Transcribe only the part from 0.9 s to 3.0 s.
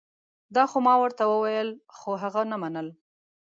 ورته وویل خو هغه نه منل